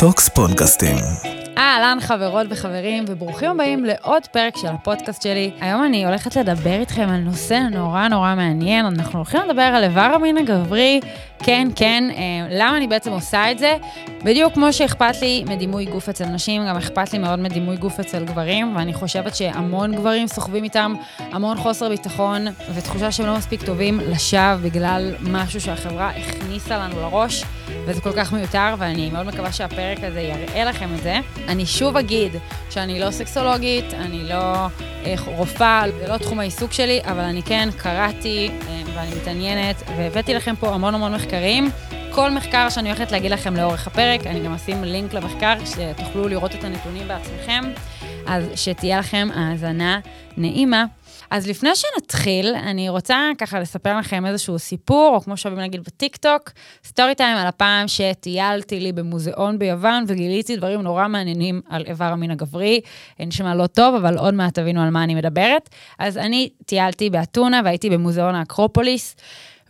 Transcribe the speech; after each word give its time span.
טוקס 0.00 0.28
פודקאסטים. 0.28 0.96
אהלן 1.58 1.98
חברות 2.00 2.46
וחברים, 2.50 3.04
וברוכים 3.08 3.50
הבאים 3.50 3.84
לעוד 3.84 4.26
פרק 4.26 4.56
של 4.56 4.66
הפודקאסט 4.66 5.22
שלי. 5.22 5.50
היום 5.60 5.84
אני 5.84 6.06
הולכת 6.06 6.36
לדבר 6.36 6.80
איתכם 6.80 7.08
על 7.08 7.20
נושא 7.20 7.60
נורא 7.70 8.08
נורא 8.08 8.34
מעניין. 8.34 8.86
אנחנו 8.86 9.18
הולכים 9.18 9.40
לדבר 9.48 9.62
על 9.62 9.84
איבר 9.84 10.00
המין 10.00 10.36
הגברי, 10.36 11.00
כן, 11.42 11.68
כן, 11.76 12.04
אה, 12.10 12.46
למה 12.50 12.76
אני 12.76 12.86
בעצם 12.86 13.10
עושה 13.12 13.50
את 13.50 13.58
זה? 13.58 13.76
בדיוק 14.24 14.54
כמו 14.54 14.72
שאכפת 14.72 15.20
לי 15.20 15.44
מדימוי 15.48 15.84
גוף 15.84 16.08
אצל 16.08 16.24
נשים, 16.24 16.66
גם 16.66 16.76
אכפת 16.76 17.12
לי 17.12 17.18
מאוד 17.18 17.38
מדימוי 17.38 17.76
גוף 17.76 18.00
אצל 18.00 18.24
גברים, 18.24 18.76
ואני 18.76 18.94
חושבת 18.94 19.36
שהמון 19.36 19.94
גברים 19.94 20.26
סוחבים 20.26 20.64
איתם 20.64 20.94
המון 21.18 21.56
חוסר 21.56 21.88
ביטחון 21.88 22.46
ותחושה 22.74 23.12
שהם 23.12 23.26
לא 23.26 23.36
מספיק 23.36 23.62
טובים 23.62 24.00
לשווא 24.00 24.54
בגלל 24.62 25.14
משהו 25.20 25.60
שהחברה 25.60 26.10
הכניסה 26.10 26.78
לנו 26.78 27.00
לראש, 27.00 27.44
וזה 27.86 28.00
כל 28.00 28.12
כך 28.12 28.32
מיותר, 28.32 28.74
ואני 28.78 29.10
מאוד 29.10 29.26
מקווה 29.26 29.52
שהפרק 29.52 29.98
הזה 30.04 30.20
יראה 30.20 30.64
לכם 30.64 30.94
את 30.94 31.02
זה. 31.02 31.18
אני 31.48 31.66
שוב 31.66 31.96
אגיד 31.96 32.32
שאני 32.70 33.00
לא 33.00 33.10
סקסולוגית, 33.10 33.94
אני 33.94 34.28
לא 34.28 34.66
אה, 35.04 35.14
רופאה, 35.26 35.82
זה 36.00 36.08
לא 36.08 36.16
תחום 36.18 36.40
העיסוק 36.40 36.72
שלי, 36.72 37.00
אבל 37.04 37.20
אני 37.20 37.42
כן 37.42 37.68
קראתי 37.76 38.50
אה, 38.68 38.82
ואני 38.94 39.10
מתעניינת, 39.16 39.82
והבאתי 39.96 40.34
לכם 40.34 40.54
פה 40.60 40.74
המון 40.74 40.94
המון 40.94 41.14
מחקרים. 41.14 41.29
כל 42.12 42.30
מחקר 42.30 42.68
שאני 42.70 42.88
הולכת 42.88 43.12
להגיד 43.12 43.30
לכם 43.30 43.56
לאורך 43.56 43.86
הפרק, 43.86 44.26
אני 44.26 44.40
גם 44.40 44.54
אשים 44.54 44.84
לינק 44.84 45.14
למחקר, 45.14 45.54
שתוכלו 45.64 46.28
לראות 46.28 46.54
את 46.54 46.64
הנתונים 46.64 47.08
בעצמכם, 47.08 47.64
אז 48.26 48.44
שתהיה 48.54 48.98
לכם 48.98 49.28
האזנה 49.34 50.00
נעימה. 50.36 50.84
אז 51.30 51.46
לפני 51.46 51.70
שנתחיל, 51.74 52.54
אני 52.54 52.88
רוצה 52.88 53.30
ככה 53.38 53.60
לספר 53.60 53.98
לכם 53.98 54.26
איזשהו 54.26 54.58
סיפור, 54.58 55.14
או 55.14 55.20
כמו 55.20 55.36
שאוהבים 55.36 55.60
להגיד 55.60 55.84
בטיקטוק, 55.84 56.50
סטורי 56.84 57.14
טיים 57.14 57.36
על 57.36 57.46
הפעם 57.46 57.88
שטיילתי 57.88 58.80
לי 58.80 58.92
במוזיאון 58.92 59.58
ביוון 59.58 60.04
וגיליתי 60.06 60.56
דברים 60.56 60.82
נורא 60.82 61.08
מעניינים 61.08 61.60
על 61.68 61.84
איבר 61.86 62.04
המין 62.04 62.30
הגברי. 62.30 62.80
נשמע 63.20 63.54
לא 63.54 63.66
טוב, 63.66 63.94
אבל 63.94 64.18
עוד 64.18 64.34
מעט 64.34 64.54
תבינו 64.54 64.82
על 64.82 64.90
מה 64.90 65.04
אני 65.04 65.14
מדברת. 65.14 65.70
אז 65.98 66.18
אני 66.18 66.48
טיילתי 66.66 67.10
באתונה 67.10 67.60
והייתי 67.64 67.90
במוזיאון 67.90 68.34
האקרופוליס. 68.34 69.16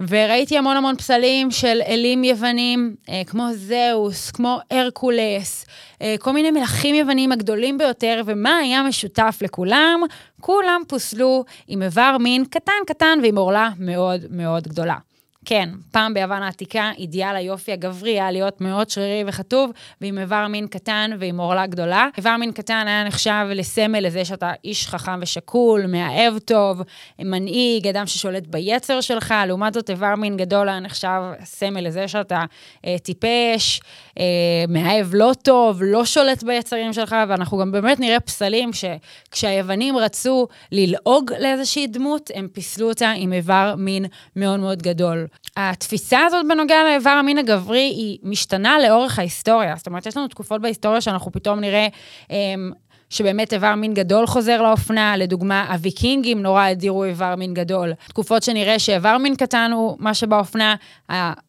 וראיתי 0.08 0.58
המון 0.58 0.76
המון 0.76 0.96
פסלים 0.96 1.50
של 1.50 1.80
אלים 1.86 2.24
יוונים, 2.24 2.94
אה, 3.08 3.22
כמו 3.26 3.48
זהוס, 3.54 4.30
כמו 4.30 4.58
הרקולס, 4.70 5.66
אה, 6.02 6.14
כל 6.18 6.32
מיני 6.32 6.50
מלכים 6.50 6.94
יוונים 6.94 7.32
הגדולים 7.32 7.78
ביותר, 7.78 8.22
ומה 8.26 8.56
היה 8.56 8.82
משותף 8.82 9.38
לכולם? 9.40 10.00
כולם 10.40 10.82
פוסלו 10.88 11.44
עם 11.66 11.82
איבר 11.82 12.16
מין 12.20 12.44
קטן 12.44 12.72
קטן 12.86 13.18
ועם 13.22 13.38
עורלה 13.38 13.70
מאוד 13.78 14.20
מאוד 14.30 14.68
גדולה. 14.68 14.96
כן, 15.44 15.68
פעם 15.90 16.14
ביוון 16.14 16.42
העתיקה, 16.42 16.90
אידיאל 16.98 17.36
היופי 17.36 17.72
הגברי 17.72 18.10
היה 18.10 18.30
להיות 18.30 18.60
מאוד 18.60 18.90
שרירי 18.90 19.24
וכתוב, 19.26 19.70
ועם 20.00 20.18
איבר 20.18 20.46
מין 20.48 20.66
קטן 20.66 21.10
ועם 21.18 21.40
עורלה 21.40 21.66
גדולה. 21.66 22.08
איבר 22.16 22.36
מין 22.36 22.52
קטן 22.52 22.84
היה 22.86 23.04
נחשב 23.04 23.46
לסמל 23.50 24.06
לזה 24.06 24.24
שאתה 24.24 24.52
איש 24.64 24.86
חכם 24.86 25.18
ושקול, 25.22 25.86
מאהב 25.86 26.38
טוב, 26.38 26.82
מנהיג, 27.18 27.88
אדם 27.88 28.06
ששולט 28.06 28.46
ביצר 28.46 29.00
שלך, 29.00 29.34
לעומת 29.46 29.74
זאת 29.74 29.90
איבר 29.90 30.14
מין 30.14 30.36
גדול 30.36 30.68
היה 30.68 30.80
נחשב 30.80 31.20
סמל 31.44 31.80
לזה 31.80 32.08
שאתה 32.08 32.44
אה, 32.86 32.96
טיפש, 32.98 33.80
אה, 34.18 34.24
מאהב 34.68 35.06
לא 35.14 35.32
טוב, 35.42 35.82
לא 35.82 36.04
שולט 36.04 36.42
ביצרים 36.42 36.92
שלך, 36.92 37.16
ואנחנו 37.28 37.58
גם 37.58 37.72
באמת 37.72 38.00
נראה 38.00 38.20
פסלים 38.20 38.70
שכשהיוונים 38.72 39.96
רצו 39.96 40.48
ללעוג 40.72 41.32
לאיזושהי 41.40 41.86
דמות, 41.86 42.30
הם 42.34 42.48
פיסלו 42.52 42.88
אותה 42.88 43.10
עם 43.10 43.32
איבר 43.32 43.74
מין 43.78 44.06
מאוד 44.36 44.60
מאוד 44.60 44.82
גדול. 44.82 45.29
התפיסה 45.56 46.18
הזאת 46.26 46.46
בנוגע 46.48 46.84
לאיבר 46.84 47.10
המין 47.10 47.38
הגברי 47.38 47.78
היא 47.78 48.18
משתנה 48.22 48.78
לאורך 48.78 49.18
ההיסטוריה. 49.18 49.74
זאת 49.76 49.86
אומרת, 49.86 50.06
יש 50.06 50.16
לנו 50.16 50.28
תקופות 50.28 50.60
בהיסטוריה 50.60 51.00
שאנחנו 51.00 51.32
פתאום 51.32 51.60
נראה... 51.60 51.86
אמ, 52.30 52.72
שבאמת 53.10 53.52
איבר 53.52 53.74
מין 53.74 53.94
גדול 53.94 54.26
חוזר 54.26 54.62
לאופנה, 54.62 55.16
לדוגמה, 55.16 55.72
הוויקינגים 55.72 56.42
נורא 56.42 56.64
האדירו 56.64 57.04
איבר 57.04 57.34
מין 57.36 57.54
גדול. 57.54 57.92
תקופות 58.08 58.42
שנראה 58.42 58.78
שאיבר 58.78 59.18
מין 59.18 59.36
קטן 59.36 59.70
הוא 59.74 59.96
מה 59.98 60.14
שבאופנה, 60.14 60.74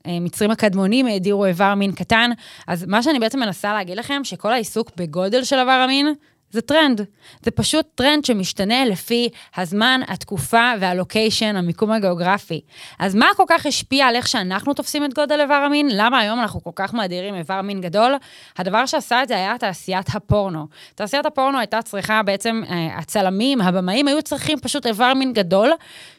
המצרים 0.06 0.52
הקדמונים 0.52 1.08
האדירו 1.08 1.46
איבר 1.46 1.76
מין 1.76 1.92
קטן. 1.92 2.32
אז 2.68 2.86
מה 2.86 3.04
שאני 3.04 3.20
בעצם 3.20 3.40
מנסה 3.40 3.74
להגיד 3.74 3.98
לכם, 3.98 4.24
שכל 4.24 4.54
העיסוק 4.54 4.92
בגודל 4.98 5.44
של 5.44 5.60
איבר 5.60 5.72
המין, 5.72 6.14
זה 6.52 6.62
טרנד. 6.62 7.06
זה 7.42 7.52
פשוט 7.52 7.86
טרנד 7.96 8.26
שמשתנה 8.26 8.86
לפי 8.86 9.30
הזמן, 9.58 10.02
התקופה 10.08 10.72
והלוקיישן, 10.80 11.56
המיקום 11.56 11.92
הגיאוגרפי. 11.92 12.62
אז 13.00 13.16
מה 13.16 13.26
כל 13.38 13.44
כך 13.48 13.66
השפיע 13.66 14.06
על 14.08 14.16
איך 14.16 14.28
שאנחנו 14.28 14.74
תופסים 14.74 15.06
את 15.06 15.14
גודל 15.14 15.42
איבר 15.42 15.54
המין? 15.54 15.90
למה 15.92 16.20
היום 16.20 16.40
אנחנו 16.40 16.64
כל 16.64 16.72
כך 16.76 16.94
מאדירים 16.94 17.36
איבר 17.36 17.62
מין 17.62 17.82
גדול? 17.82 18.16
הדבר 18.58 18.86
שעשה 18.86 19.24
את 19.24 19.28
זה 19.28 19.36
היה 19.36 19.58
תעשיית 19.58 20.08
הפורנו. 20.14 20.68
תעשיית 20.96 21.26
הפורנו 21.26 21.60
הייתה 21.60 21.82
צריכה 21.82 22.24
בעצם, 22.24 22.62
אה, 22.70 22.98
הצלמים, 22.98 23.62
הבמאים, 23.62 24.08
היו 24.08 24.22
צריכים 24.22 24.60
פשוט 24.60 24.88
איבר 24.88 25.14
מין 25.14 25.34
גדול, 25.34 25.72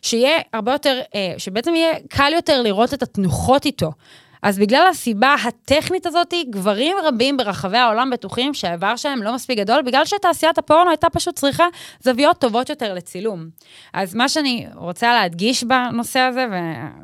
שיהיה 0.03 0.41
הרבה 0.53 0.73
יותר, 0.73 1.01
אה, 1.15 1.35
שבעצם 1.39 1.75
יהיה 1.75 1.93
קל 2.09 2.33
יותר 2.35 2.63
לראות 2.63 2.95
את 2.95 3.03
התנוחות 3.03 3.65
איתו. 3.65 3.93
אז 4.43 4.59
בגלל 4.59 4.87
הסיבה 4.91 5.35
הטכנית 5.45 6.07
הזאת, 6.07 6.35
גברים 6.51 6.97
רבים 7.05 7.37
ברחבי 7.37 7.79
העולם 7.79 8.11
בטוחים 8.11 8.55
שהאיבר 8.55 8.97
שלהם 8.97 9.23
לא 9.23 9.35
מספיק 9.35 9.59
גדול, 9.59 9.83
בגלל 9.83 10.05
שתעשיית 10.05 10.59
הפורנו 10.59 10.91
הייתה 10.91 11.11
פשוט 11.11 11.35
צריכה 11.35 11.65
זוויות 12.01 12.39
טובות 12.39 12.71
יותר 12.71 12.95
לצילום. 12.95 13.47
אז 13.93 14.15
מה 14.15 14.29
שאני 14.29 14.67
רוצה 14.75 15.13
להדגיש 15.15 15.65
בנושא 15.65 16.19
הזה, 16.19 16.47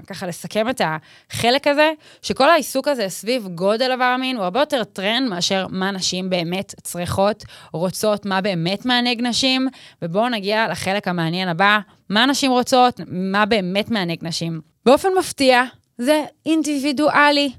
וככה 0.02 0.26
לסכם 0.26 0.68
את 0.68 0.80
החלק 1.30 1.66
הזה, 1.66 1.92
שכל 2.22 2.50
העיסוק 2.50 2.88
הזה 2.88 3.08
סביב 3.08 3.48
גודל 3.54 3.92
איבר 3.92 4.04
המין 4.04 4.36
הוא 4.36 4.44
הרבה 4.44 4.60
יותר 4.60 4.84
טרנד 4.84 5.28
מאשר 5.28 5.66
מה 5.70 5.90
נשים 5.90 6.30
באמת 6.30 6.74
צריכות, 6.82 7.44
רוצות, 7.72 8.26
מה 8.26 8.40
באמת 8.40 8.86
מענג 8.86 9.22
נשים, 9.22 9.68
ובואו 10.02 10.28
נגיע 10.28 10.68
לחלק 10.68 11.08
המעניין 11.08 11.48
הבא, 11.48 11.78
מה 12.08 12.26
נשים 12.26 12.50
רוצות, 12.50 13.00
מה 13.06 13.46
באמת 13.46 13.90
מענג 13.90 14.18
נשים. 14.22 14.60
באופן 14.86 15.08
מפתיע, 15.18 15.64
זה 15.98 16.24
אינדיבידואלי. 16.46 17.50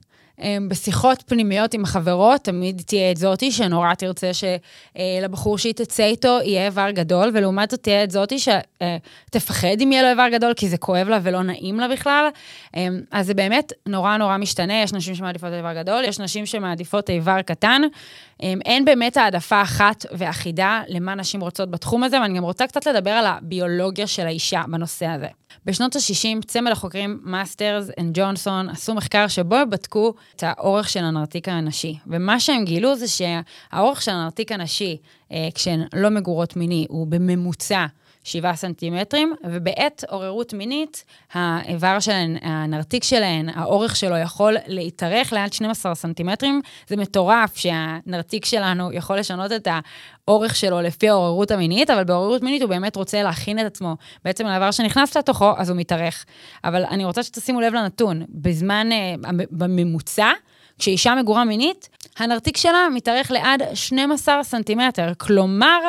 אמ, 0.41 0.69
בשיחות 0.69 1.23
פנימיות 1.27 1.73
עם 1.73 1.85
חברות, 1.85 2.41
תמיד 2.41 2.81
תהיה 2.85 3.11
את 3.11 3.17
זאתי 3.17 3.51
שנורא 3.51 3.93
תרצה 3.93 4.31
שלבחור 4.33 5.57
שהיא 5.57 5.73
תצא 5.73 6.03
איתו 6.03 6.39
יהיה 6.43 6.65
איבר 6.65 6.91
גדול, 6.91 7.31
ולעומת 7.33 7.71
זאת 7.71 7.83
תהיה 7.83 8.03
את 8.03 8.11
זאתי 8.11 8.35
שתפחד 8.39 9.81
אם 9.83 9.91
יהיה 9.91 10.03
לו 10.03 10.09
איבר 10.09 10.27
גדול, 10.31 10.53
כי 10.53 10.69
זה 10.69 10.77
כואב 10.77 11.07
לה 11.07 11.19
ולא 11.23 11.43
נעים 11.43 11.79
לה 11.79 11.87
בכלל. 11.87 12.27
אמ, 12.75 13.01
אז 13.11 13.25
זה 13.25 13.33
באמת 13.33 13.73
נורא 13.85 14.17
נורא 14.17 14.37
משתנה, 14.37 14.81
יש 14.81 14.93
נשים 14.93 15.15
שמעדיפות 15.15 15.53
איבר 15.53 15.73
גדול, 15.73 16.03
יש 16.05 16.19
נשים 16.19 16.45
שמעדיפות 16.45 17.09
איבר 17.09 17.41
קטן. 17.41 17.81
אמ, 18.43 18.59
אין 18.65 18.85
באמת 18.85 19.17
העדפה 19.17 19.61
אחת 19.61 20.05
ואחידה 20.11 20.81
למה 20.87 21.15
נשים 21.15 21.41
רוצות 21.41 21.71
בתחום 21.71 22.03
הזה, 22.03 22.21
ואני 22.21 22.37
גם 22.37 22.43
רוצה 22.43 22.67
קצת 22.67 22.87
לדבר 22.87 23.11
על 23.11 23.25
הביולוגיה 23.25 24.07
של 24.07 24.25
האישה 24.25 24.63
בנושא 24.67 25.05
הזה. 25.05 25.27
בשנות 25.65 25.95
ה-60, 25.95 26.45
צמד 26.45 26.71
החוקרים 26.71 27.19
Masters 27.23 27.89
and 27.99 28.19
Johnson 28.19 28.69
עשו 28.69 28.95
מחקר 28.95 29.27
שבו 29.27 29.55
הם 29.55 29.69
בדקו 29.69 30.13
את 30.35 30.43
האורך 30.43 30.89
של 30.89 31.03
הנרתיק 31.03 31.49
הנשי. 31.49 31.97
ומה 32.07 32.39
שהם 32.39 32.65
גילו 32.65 32.95
זה 32.95 33.05
שהאורך 33.07 34.01
של 34.01 34.11
הנרתיק 34.11 34.51
הנשי, 34.51 34.97
אה, 35.31 35.47
כשהן 35.55 35.83
לא 35.93 36.09
מגורות 36.09 36.55
מיני, 36.55 36.85
הוא 36.89 37.07
בממוצע 37.07 37.85
7 38.23 38.55
סנטימטרים, 38.55 39.33
ובעת 39.43 40.03
עוררות 40.09 40.53
מינית, 40.53 41.03
האיבר 41.33 41.99
שלהן, 41.99 42.37
הנרתיק 42.41 43.03
שלהן, 43.03 43.49
האורך 43.49 43.95
שלו 43.95 44.17
יכול 44.17 44.57
להתארך 44.67 45.33
לעד 45.33 45.53
12 45.53 45.95
סנטימטרים. 45.95 46.61
זה 46.87 46.95
מטורף 46.95 47.57
שהנרתיק 47.57 48.45
שלנו 48.45 48.93
יכול 48.93 49.17
לשנות 49.17 49.51
את 49.51 49.67
האורך 50.27 50.55
שלו 50.55 50.81
לפי 50.81 51.09
העוררות 51.09 51.51
המינית, 51.51 51.89
אבל 51.89 52.03
בעוררות 52.03 52.43
מינית 52.43 52.61
הוא 52.61 52.69
באמת 52.69 52.95
רוצה 52.95 53.23
להכין 53.23 53.59
את 53.59 53.65
עצמו. 53.65 53.95
בעצם 54.25 54.45
האיבר 54.45 54.71
שנכנס 54.71 55.17
לתוכו, 55.17 55.53
אז 55.57 55.69
הוא 55.69 55.77
מתארך. 55.77 56.25
אבל 56.63 56.85
אני 56.85 57.05
רוצה 57.05 57.23
שתשימו 57.23 57.61
לב 57.61 57.73
לנתון, 57.73 58.25
בזמן, 58.29 58.91
אה, 58.91 59.15
בממוצע, 59.51 60.31
כשאישה 60.79 61.15
מגורה 61.15 61.45
מינית, 61.45 61.89
הנרתיק 62.17 62.57
שלה 62.57 62.87
מתארך 62.93 63.31
לעד 63.31 63.61
12 63.73 64.43
סנטימטר. 64.43 65.11
כלומר, 65.17 65.79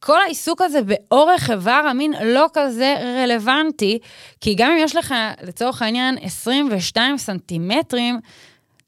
כל 0.00 0.20
העיסוק 0.20 0.62
הזה 0.62 0.80
באורך 0.82 1.50
איבר 1.50 1.82
המין 1.90 2.12
לא 2.24 2.46
כזה 2.52 2.94
רלוונטי, 3.22 3.98
כי 4.40 4.54
גם 4.54 4.70
אם 4.70 4.78
יש 4.80 4.96
לך, 4.96 5.14
לצורך 5.42 5.82
העניין, 5.82 6.18
22 6.22 7.18
סנטימטרים, 7.18 8.20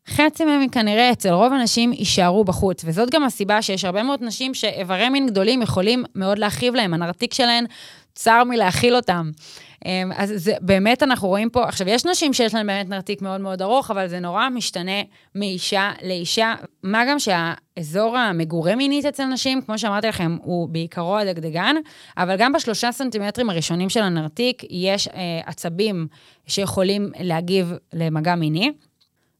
חצי 0.08 0.44
מהם 0.44 0.68
כנראה 0.68 1.12
אצל 1.12 1.30
רוב 1.30 1.52
הנשים 1.52 1.92
יישארו 1.92 2.44
בחוץ, 2.44 2.82
וזאת 2.84 3.10
גם 3.10 3.24
הסיבה 3.24 3.62
שיש 3.62 3.84
הרבה 3.84 4.02
מאוד 4.02 4.22
נשים 4.22 4.54
שאיברי 4.54 5.08
מין 5.08 5.26
גדולים 5.26 5.62
יכולים 5.62 6.04
מאוד 6.14 6.38
להכאיב 6.38 6.74
להם, 6.74 6.94
הנרתיק 6.94 7.34
שלהן 7.34 7.64
צר 8.14 8.44
מלהכיל 8.44 8.96
אותם. 8.96 9.30
אמ, 9.86 10.12
אז 10.16 10.32
זה, 10.36 10.52
באמת 10.60 11.02
אנחנו 11.02 11.28
רואים 11.28 11.50
פה, 11.50 11.64
עכשיו, 11.64 11.88
יש 11.88 12.06
נשים 12.06 12.32
שיש 12.32 12.54
להן 12.54 12.66
באמת 12.66 12.88
נרתיק 12.88 13.22
מאוד 13.22 13.40
מאוד 13.40 13.62
ארוך, 13.62 13.90
אבל 13.90 14.08
זה 14.08 14.20
נורא 14.20 14.48
משתנה 14.48 15.02
מאישה 15.34 15.90
לאישה. 16.02 16.54
מה 16.82 17.02
גם 17.08 17.16
שהאזור 17.18 18.16
המגורה 18.16 18.76
מינית 18.76 19.04
אצל 19.04 19.24
נשים, 19.24 19.62
כמו 19.62 19.78
שאמרתי 19.78 20.06
לכם, 20.06 20.36
הוא 20.42 20.68
בעיקרו 20.68 21.18
הדגדגן, 21.18 21.76
אבל 22.16 22.36
גם 22.36 22.52
בשלושה 22.52 22.92
סנטימטרים 22.92 23.50
הראשונים 23.50 23.88
של 23.88 24.00
הנרתיק 24.00 24.62
יש 24.70 25.08
אה, 25.08 25.40
עצבים 25.46 26.06
שיכולים 26.46 27.10
להגיב 27.20 27.72
למגע 27.92 28.34
מיני. 28.34 28.72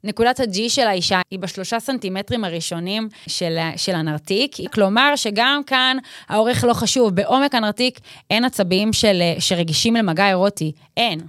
נקודת 0.04 0.40
ה-G 0.40 0.58
של 0.68 0.86
האישה 0.86 1.20
היא 1.30 1.38
בשלושה 1.38 1.80
סנטימטרים 1.80 2.44
הראשונים 2.44 3.08
של, 3.26 3.58
של 3.76 3.94
הנרתיק, 3.94 4.56
כלומר 4.72 5.16
שגם 5.16 5.60
כאן 5.66 5.96
האורך 6.28 6.64
לא 6.64 6.74
חשוב, 6.74 7.14
בעומק 7.14 7.54
הנרתיק 7.54 8.00
אין 8.30 8.44
עצבים 8.44 8.92
של, 8.92 9.22
שרגישים 9.38 9.96
למגע 9.96 10.28
אירוטי, 10.28 10.72
אין. 10.96 11.20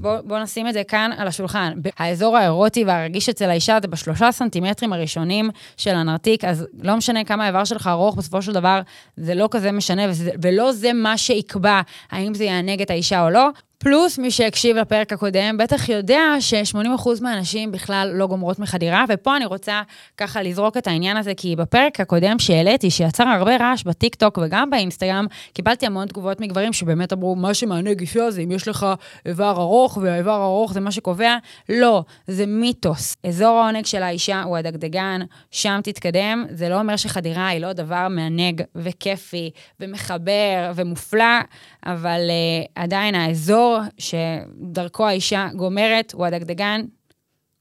בואו 0.00 0.22
בוא 0.24 0.38
נשים 0.38 0.68
את 0.68 0.72
זה 0.72 0.84
כאן 0.84 1.10
על 1.16 1.28
השולחן. 1.28 1.72
האזור 1.98 2.36
האירוטי 2.36 2.84
והרגיש 2.84 3.28
אצל 3.28 3.50
האישה 3.50 3.78
זה 3.82 3.88
בשלושה 3.88 4.32
סנטימטרים 4.32 4.92
הראשונים 4.92 5.50
של 5.76 5.94
הנרתיק, 5.94 6.44
אז 6.44 6.66
לא 6.82 6.96
משנה 6.96 7.24
כמה 7.24 7.44
האיבר 7.44 7.64
שלך 7.64 7.86
ארוך, 7.86 8.16
בסופו 8.16 8.42
של 8.42 8.52
דבר 8.52 8.80
זה 9.16 9.34
לא 9.34 9.48
כזה 9.50 9.72
משנה, 9.72 10.02
וזה, 10.08 10.30
ולא 10.42 10.72
זה 10.72 10.92
מה 10.92 11.18
שיקבע 11.18 11.80
האם 12.10 12.34
זה 12.34 12.44
יענג 12.44 12.82
את 12.82 12.90
האישה 12.90 13.24
או 13.24 13.30
לא. 13.30 13.48
פלוס 13.82 14.18
מי 14.18 14.30
שהקשיב 14.30 14.76
לפרק 14.76 15.12
הקודם, 15.12 15.56
בטח 15.58 15.88
יודע 15.88 16.20
ש-80% 16.40 17.08
מהנשים 17.20 17.72
בכלל 17.72 18.12
לא 18.14 18.26
גומרות 18.26 18.58
מחדירה, 18.58 19.04
ופה 19.08 19.36
אני 19.36 19.46
רוצה 19.46 19.82
ככה 20.16 20.42
לזרוק 20.42 20.76
את 20.76 20.86
העניין 20.86 21.16
הזה, 21.16 21.32
כי 21.36 21.56
בפרק 21.56 22.00
הקודם 22.00 22.38
שהעליתי, 22.38 22.90
שיצר 22.90 23.24
הרבה 23.28 23.56
רעש 23.56 23.82
בטיקטוק 23.82 24.38
וגם 24.42 24.70
באינסטגרם, 24.70 25.26
קיבלתי 25.52 25.86
המון 25.86 26.06
תגובות 26.06 26.40
מגברים 26.40 26.72
שבאמת 26.72 27.12
אמרו, 27.12 27.36
מה 27.36 27.54
שמענה 27.54 27.94
גישה 27.94 28.30
זה 28.30 28.40
אם 28.40 28.50
יש 28.50 28.68
לך 28.68 28.86
איבר 29.26 29.50
ארוך, 29.50 29.98
והאיבר 30.02 30.40
הארוך 30.40 30.72
זה 30.72 30.80
מה 30.80 30.92
שקובע. 30.92 31.36
לא, 31.68 32.04
זה 32.26 32.46
מיתוס. 32.46 33.16
אזור 33.26 33.58
העונג 33.58 33.86
של 33.86 34.02
האישה 34.02 34.42
הוא 34.42 34.56
הדגדגן, 34.56 35.20
שם 35.50 35.80
תתקדם. 35.82 36.44
זה 36.50 36.68
לא 36.68 36.80
אומר 36.80 36.96
שחדירה 36.96 37.48
היא 37.48 37.60
לא 37.60 37.72
דבר 37.72 38.08
מענג 38.10 38.62
וכיפי 38.74 39.50
ומחבר 39.80 40.72
ומופלא, 40.74 41.40
אבל 41.86 42.20
uh, 42.20 42.68
עדיין 42.74 43.14
האזור... 43.14 43.69
שדרכו 43.98 45.06
האישה 45.06 45.48
גומרת, 45.56 46.12
הוא 46.12 46.26
הדגדגן, 46.26 46.80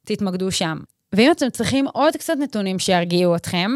תתמקדו 0.06 0.52
שם. 0.52 0.78
ואם 1.14 1.32
אתם 1.32 1.50
צריכים 1.50 1.88
עוד 1.88 2.18
קצת 2.18 2.34
נתונים 2.40 2.80
שירגיעו 2.80 3.36
אתכם, 3.36 3.72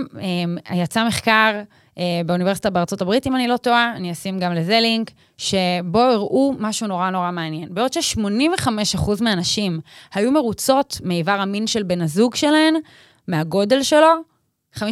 אה, 0.69 0.75
יצא 0.75 1.07
מחקר 1.07 1.61
אה, 1.97 2.21
באוניברסיטה 2.25 2.69
בארצות 2.69 3.01
הברית, 3.01 3.27
אם 3.27 3.35
אני 3.35 3.47
לא 3.47 3.57
טועה, 3.57 3.93
אני 3.95 4.11
אשים 4.11 4.39
גם 4.39 4.53
לזה 4.53 4.79
לינק, 4.79 5.11
שבו 5.37 5.99
הראו 5.99 6.53
משהו 6.59 6.87
נורא 6.87 7.09
נורא 7.09 7.31
מעניין. 7.31 7.73
בעוד 7.73 7.93
ש-85% 7.93 9.09
מהנשים 9.21 9.79
היו 10.13 10.31
מרוצות 10.31 11.01
מאיבר 11.03 11.31
המין 11.31 11.67
של 11.67 11.83
בן 11.83 12.01
הזוג 12.01 12.35
שלהן, 12.35 12.73
מהגודל 13.27 13.83
שלו, 13.83 14.32
50% 14.77 14.83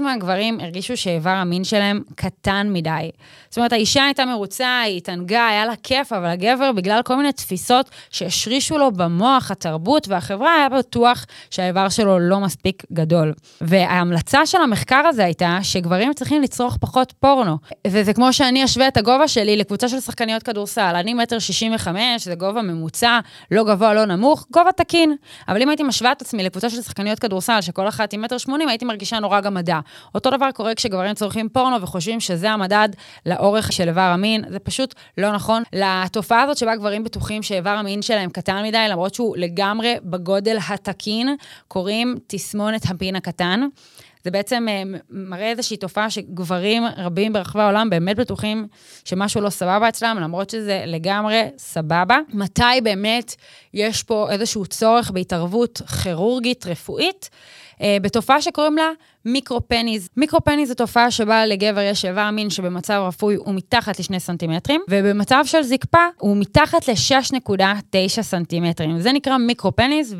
מהגברים 0.00 0.60
הרגישו 0.60 0.96
שאיבר 0.96 1.30
המין 1.30 1.64
שלהם 1.64 2.02
קטן 2.14 2.66
מדי. 2.72 3.10
זאת 3.50 3.58
אומרת, 3.58 3.72
האישה 3.72 4.04
הייתה 4.04 4.24
מרוצה, 4.24 4.80
היא 4.80 4.96
התענגה, 4.96 5.46
היה 5.46 5.66
לה 5.66 5.76
כיף, 5.82 6.12
אבל 6.12 6.26
הגבר, 6.26 6.72
בגלל 6.72 7.00
כל 7.04 7.16
מיני 7.16 7.32
תפיסות 7.32 7.90
שהשרישו 8.10 8.78
לו 8.78 8.92
במוח, 8.92 9.50
התרבות 9.50 10.08
והחברה, 10.08 10.54
היה 10.54 10.68
בטוח 10.68 11.26
שהאיבר 11.50 11.88
שלו 11.88 12.18
לא 12.18 12.40
מספיק 12.40 12.82
גדול. 12.92 13.32
וההמלצה 13.60 14.46
של 14.46 14.58
המחקר 14.58 15.02
הזה 15.08 15.24
הייתה 15.24 15.58
שגברים 15.62 16.14
צריכים 16.14 16.42
לצרוך 16.42 16.76
פחות 16.80 17.12
פורנו. 17.20 17.56
וזה 17.86 18.12
כמו 18.12 18.32
שאני 18.32 18.64
אשווה 18.64 18.88
את 18.88 18.96
הגובה 18.96 19.28
שלי 19.28 19.56
לקבוצה 19.56 19.88
של 19.88 20.00
שחקניות 20.00 20.42
כדורסל. 20.42 20.96
אני 20.96 21.14
מטר 21.14 21.38
שישים 21.38 21.74
וחמש, 21.74 22.24
זה 22.24 22.34
גובה 22.34 22.62
ממוצע, 22.62 23.18
לא 23.50 23.64
גבוה, 23.64 23.94
לא 23.94 24.04
נמוך, 24.04 24.46
גובה 24.50 24.72
תקין. 24.72 25.16
אבל 25.48 25.62
אם 25.62 25.68
הייתי 25.68 25.82
משווה 25.82 26.12
את 26.12 26.22
עצמי 26.22 26.42
לקבוצה 26.42 26.70
של 26.70 26.82
שחקניות 26.82 27.18
כדורסל, 27.18 27.60
שכל 27.60 27.88
אחת 27.88 28.12
היא 28.12 28.20
מטר 28.20 28.38
שמונים, 28.38 28.68
הייתי 28.68 28.84
מרגישה 28.84 29.18
נורא 29.18 29.29
גמדה. 29.40 29.80
אותו 30.14 30.30
דבר 30.30 30.50
קורה 30.54 30.74
כשגברים 30.74 31.14
צורכים 31.14 31.48
פורנו 31.48 31.82
וחושבים 31.82 32.20
שזה 32.20 32.50
המדד 32.50 32.88
לאורך 33.26 33.72
של 33.72 33.88
איבר 33.88 34.00
המין, 34.00 34.44
זה 34.48 34.58
פשוט 34.58 34.94
לא 35.18 35.32
נכון. 35.32 35.62
לתופעה 35.72 36.42
הזאת 36.42 36.56
שבה 36.56 36.76
גברים 36.76 37.04
בטוחים 37.04 37.42
שאיבר 37.42 37.70
המין 37.70 38.02
שלהם 38.02 38.30
קטן 38.30 38.62
מדי, 38.62 38.86
למרות 38.90 39.14
שהוא 39.14 39.36
לגמרי 39.36 39.94
בגודל 40.02 40.58
התקין, 40.70 41.36
קוראים 41.68 42.16
תסמונת 42.26 42.82
הפין 42.90 43.16
הקטן. 43.16 43.60
זה 44.24 44.30
בעצם 44.30 44.66
אה, 44.68 44.82
מראה 45.10 45.50
איזושהי 45.50 45.76
תופעה 45.76 46.10
שגברים 46.10 46.82
רבים 46.96 47.32
ברחבי 47.32 47.62
העולם 47.62 47.90
באמת 47.90 48.16
בטוחים 48.16 48.66
שמשהו 49.04 49.40
לא 49.40 49.50
סבבה 49.50 49.88
אצלם, 49.88 50.18
למרות 50.20 50.50
שזה 50.50 50.82
לגמרי 50.86 51.42
סבבה. 51.58 52.18
מתי 52.32 52.80
באמת 52.82 53.34
יש 53.74 54.02
פה 54.02 54.30
איזשהו 54.30 54.66
צורך 54.66 55.10
בהתערבות 55.10 55.82
כירורגית 56.02 56.66
רפואית? 56.66 57.30
אה, 57.80 57.96
בתופעה 58.02 58.42
שקוראים 58.42 58.76
לה 58.76 58.90
מיקרופניז. 59.24 60.08
מיקרופניז 60.16 60.68
זו 60.68 60.74
תופעה 60.74 61.10
שבה 61.10 61.46
לגבר 61.46 61.80
יש 61.80 62.04
איבר 62.04 62.30
מין 62.30 62.50
שבמצב 62.50 63.02
רפוי 63.06 63.34
הוא 63.34 63.54
מתחת 63.54 63.98
לשני 63.98 64.20
סנטימטרים, 64.20 64.80
ובמצב 64.90 65.42
של 65.46 65.62
זקפה 65.62 66.06
הוא 66.18 66.36
מתחת 66.36 66.88
ל-6.9 66.88 68.22
סנטימטרים. 68.22 69.00
זה 69.00 69.12
נקרא 69.12 69.38
מיקרופניז, 69.38 70.16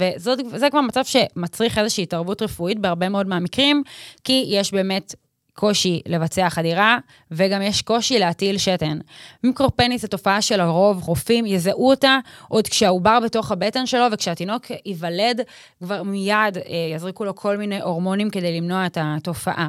וזה 0.53 0.71
כבר 0.71 0.81
מצב 0.81 1.05
שמצריך 1.05 1.79
איזושהי 1.79 2.03
התערבות 2.03 2.43
רפואית 2.43 2.79
בהרבה 2.79 3.09
מאוד 3.09 3.27
מהמקרים, 3.27 3.83
כי 4.25 4.45
יש 4.49 4.73
באמת 4.73 5.15
קושי 5.55 6.01
לבצע 6.07 6.51
חדירה, 6.51 6.99
וגם 7.31 7.63
יש 7.63 7.83
קושי 7.83 8.19
להטיל 8.19 8.59
שתן. 8.59 8.99
מיקרופניס 9.45 10.03
זו 10.03 10.09
תופעה 10.09 10.43
שלרוב 10.43 11.09
רופאים 11.09 11.47
יזהו 11.47 11.91
אותה 11.91 12.19
עוד 12.49 12.69
כשהעובר 12.69 13.19
בתוך 13.25 13.53
הבטן 13.53 13.87
שלו, 13.87 14.07
וכשהתינוק 14.13 14.67
ייוולד, 14.87 15.41
כבר 15.79 16.03
מיד 16.03 16.59
אה, 16.59 16.63
יזריקו 16.95 17.25
לו 17.25 17.35
כל 17.35 17.57
מיני 17.57 17.81
הורמונים 17.81 18.31
כדי 18.31 18.61
למנוע 18.61 18.87
את 18.87 18.99
התופעה. 19.01 19.69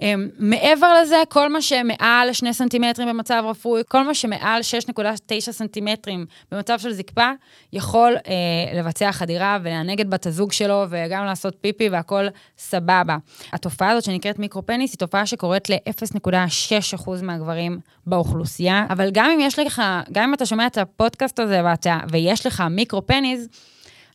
אמ, 0.00 0.28
מעבר 0.38 1.00
לזה, 1.02 1.22
כל 1.28 1.48
מה 1.48 1.62
שמעל 1.62 2.32
2 2.32 2.52
סנטימטרים 2.52 3.08
במצב 3.08 3.42
רפואי, 3.46 3.82
כל 3.88 4.02
מה 4.02 4.14
שמעל 4.14 4.60
6.9 4.88 5.40
סנטימטרים 5.40 6.26
במצב 6.52 6.78
של 6.78 6.92
זקפה, 6.92 7.30
יכול 7.72 8.16
אה, 8.28 8.78
לבצע 8.78 9.12
חדירה 9.12 9.58
ולענג 9.62 10.00
את 10.00 10.08
בת 10.08 10.26
הזוג 10.26 10.52
שלו 10.52 10.84
וגם 10.90 11.24
לעשות 11.24 11.54
פיפי 11.60 11.88
והכל 11.88 12.26
סבבה. 12.58 13.16
התופעה 13.52 13.90
הזאת 13.90 14.04
שנקראת 14.04 14.38
מיקרופניס 14.38 14.92
היא 14.92 14.98
תופעה 14.98 15.26
שקורית 15.26 15.70
ל-0.6% 15.70 17.10
מהגברים 17.22 17.78
באוכלוסייה, 18.06 18.86
אבל 18.90 19.10
גם 19.12 19.30
אם 19.30 19.40
יש 19.40 19.58
לך, 19.58 19.82
גם 20.12 20.24
אם 20.24 20.34
אתה 20.34 20.46
שומע 20.46 20.66
את 20.66 20.78
הפודקאסט 20.78 21.38
הזה 21.38 21.60
ואתה, 21.64 21.98
ויש 22.10 22.46
לך 22.46 22.62
מיקרופניס, 22.70 23.48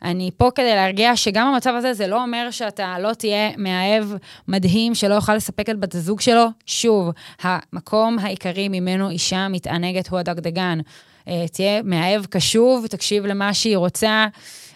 אני 0.04 0.32
פה 0.38 0.50
כדי 0.56 0.76
להרגיע 0.76 1.16
שגם 1.16 1.52
במצב 1.52 1.74
הזה 1.78 1.94
זה 1.94 2.08
לא 2.08 2.24
אומר 2.24 2.52
שאתה 2.52 2.96
לא 3.00 3.14
תהיה 3.14 3.50
מאהב 3.58 4.06
מדהים 4.48 4.96
שלא 4.96 5.14
יוכל 5.14 5.36
לספק 5.36 5.70
את 5.70 5.80
בת 5.80 5.96
הזוג 5.96 6.22
שלו. 6.22 6.46
שוב, 6.66 7.10
המקום 7.42 8.20
העיקרי 8.20 8.68
ממנו 8.70 9.10
אישה 9.10 9.48
מתענגת 9.48 10.08
הוא 10.08 10.20
הדגדגן. 10.20 10.80
אה, 11.28 11.46
תהיה 11.52 11.82
מאהב 11.84 12.26
קשוב, 12.26 12.88
תקשיב 12.88 13.26
למה 13.26 13.54
שהיא 13.54 13.78
רוצה. 13.78 14.28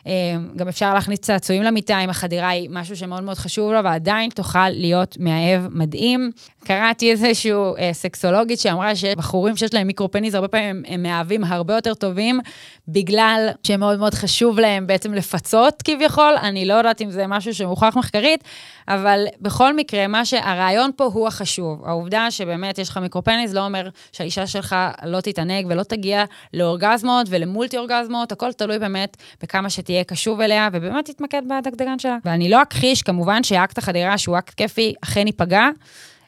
אה, 0.07 0.37
גם 0.55 0.67
אפשר 0.67 0.93
להכניס 0.93 1.19
צעצועים 1.19 1.63
למיטה 1.63 1.99
אם 1.99 2.09
החדירה 2.09 2.49
היא 2.49 2.69
משהו 2.71 2.95
שמאוד 2.95 3.23
מאוד 3.23 3.37
חשוב 3.37 3.71
לו, 3.71 3.83
ועדיין 3.83 4.29
תוכל 4.29 4.69
להיות 4.69 5.17
מאהב 5.19 5.61
מדהים. 5.71 6.31
קראתי 6.63 7.11
איזשהו 7.11 7.75
אה, 7.75 7.89
סקסולוגית 7.93 8.59
שאמרה 8.59 8.95
שבחורים 8.95 9.57
שיש 9.57 9.73
להם 9.73 9.87
מיקרופניס, 9.87 10.35
הרבה 10.35 10.47
פעמים 10.47 10.69
הם, 10.69 10.83
הם 10.87 11.03
מאהבים 11.03 11.43
הרבה 11.43 11.75
יותר 11.75 11.93
טובים, 11.93 12.39
בגלל 12.87 13.49
שמאוד 13.63 13.99
מאוד 13.99 14.13
חשוב 14.13 14.59
להם 14.59 14.87
בעצם 14.87 15.13
לפצות 15.13 15.81
כביכול. 15.81 16.35
אני 16.41 16.65
לא 16.65 16.73
יודעת 16.73 17.01
אם 17.01 17.11
זה 17.11 17.27
משהו 17.27 17.53
שמוכח 17.53 17.97
מחקרית, 17.97 18.43
אבל 18.87 19.25
בכל 19.41 19.75
מקרה, 19.75 20.07
מה 20.07 20.25
שהרעיון 20.25 20.91
פה 20.95 21.03
הוא 21.03 21.27
החשוב. 21.27 21.85
העובדה 21.85 22.31
שבאמת 22.31 22.77
יש 22.77 22.89
לך 22.89 22.97
מיקרופניס 22.97 23.53
לא 23.53 23.65
אומר 23.65 23.89
שהאישה 24.11 24.47
שלך 24.47 24.75
לא 25.03 25.21
תתענג 25.21 25.65
ולא 25.69 25.83
תגיע 25.83 26.23
לאורגזמות 26.53 27.27
ולמולטי 27.29 27.77
אורגזמות, 27.77 28.31
הכל 28.31 28.53
תלוי 28.53 28.79
באמת 28.79 29.17
בכמה 29.41 29.69
שתהיה 29.69 30.03
קשוב 30.03 30.41
אליה, 30.41 30.69
ובאמת 30.73 31.05
תתמקד 31.05 31.41
בדגדגן 31.47 31.99
שלה. 31.99 32.17
ואני 32.25 32.49
לא 32.49 32.63
אכחיש, 32.63 33.01
כמובן 33.01 33.43
שאקט 33.43 33.77
החדירה, 33.77 34.17
שהוא 34.17 34.37
אקט 34.37 34.53
כיפי, 34.53 34.93
אכן 35.03 35.27
ייפגע. 35.27 35.69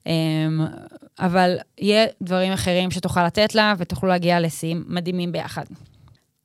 אמ, 0.05 0.11
אבל 1.19 1.57
יהיה 1.77 2.05
דברים 2.21 2.51
אחרים 2.51 2.91
שתוכל 2.91 3.25
לתת 3.25 3.55
לה 3.55 3.73
ותוכלו 3.77 4.09
להגיע 4.09 4.39
לשיאים 4.39 4.83
מדהימים 4.87 5.31
ביחד. 5.31 5.63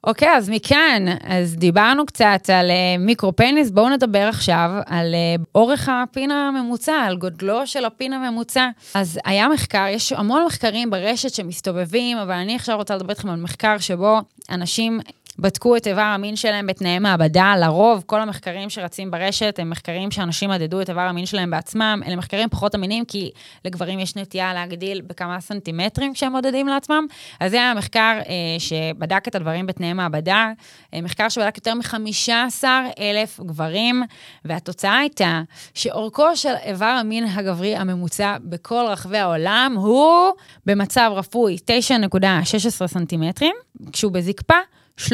אוקיי, 0.06 0.36
אז 0.36 0.50
מכאן, 0.50 1.04
אז 1.22 1.56
דיברנו 1.56 2.06
קצת 2.06 2.50
על 2.52 2.70
אה, 2.70 3.00
מיקרופניס, 3.00 3.70
בואו 3.70 3.88
נדבר 3.88 4.28
עכשיו 4.28 4.70
על 4.86 5.14
אה, 5.14 5.42
אורך 5.54 5.88
הפין 5.92 6.30
הממוצע, 6.30 6.94
על 6.94 7.16
גודלו 7.16 7.66
של 7.66 7.84
הפין 7.84 8.12
הממוצע. 8.12 8.68
אז 8.94 9.20
היה 9.24 9.48
מחקר, 9.48 9.86
יש 9.90 10.12
המון 10.12 10.44
מחקרים 10.46 10.90
ברשת 10.90 11.34
שמסתובבים, 11.34 12.18
אבל 12.18 12.32
אני 12.32 12.56
עכשיו 12.56 12.76
רוצה 12.76 12.94
לדבר 12.96 13.10
איתכם 13.10 13.28
על 13.28 13.40
מחקר 13.40 13.78
שבו 13.78 14.20
אנשים 14.50 15.00
בדקו 15.38 15.76
את 15.76 15.86
איבר 15.86 16.00
המין 16.00 16.36
שלהם 16.36 16.66
בתנאי 16.66 16.98
מעבדה. 16.98 17.54
לרוב, 17.60 18.02
כל 18.06 18.20
המחקרים 18.20 18.70
שרצים 18.70 19.10
ברשת 19.10 19.58
הם 19.58 19.70
מחקרים 19.70 20.10
שאנשים 20.10 20.50
מדדו 20.50 20.80
את 20.80 20.90
איבר 20.90 21.00
המין 21.00 21.26
שלהם 21.26 21.50
בעצמם. 21.50 22.00
אלה 22.06 22.16
מחקרים 22.16 22.48
פחות 22.48 22.74
אמינים, 22.74 23.04
כי 23.04 23.30
לגברים 23.64 23.98
יש 23.98 24.16
נטייה 24.16 24.54
להגדיל 24.54 25.00
בכמה 25.00 25.40
סנטימטרים 25.40 26.14
כשהם 26.14 26.32
מודדים 26.32 26.68
לעצמם. 26.68 27.06
אז 27.40 27.50
זה 27.50 27.56
היה 27.56 27.74
מחקר 27.74 28.18
אה, 28.28 28.34
שבדק 28.58 29.28
את 29.28 29.34
הדברים 29.34 29.66
בתנאי 29.66 29.92
מעבדה, 29.92 30.52
אה, 30.94 31.00
מחקר 31.00 31.28
שבדק 31.28 31.56
יותר 31.56 31.74
מ-15 31.74 32.64
אלף 32.98 33.40
גברים, 33.40 34.02
והתוצאה 34.44 34.98
הייתה 34.98 35.42
שאורכו 35.74 36.36
של 36.36 36.54
איבר 36.64 36.84
המין 36.84 37.24
הגברי 37.24 37.76
הממוצע 37.76 38.36
בכל 38.44 38.84
רחבי 38.88 39.18
העולם 39.18 39.74
הוא 39.76 40.32
במצב 40.66 41.10
רפוי 41.14 41.56
9.16 41.66 42.86
סנטימטרים, 42.86 43.54
כשהוא 43.92 44.12
בזקפה 44.12 44.54
13.24 44.98 45.04